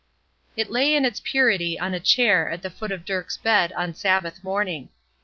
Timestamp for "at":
2.49-2.63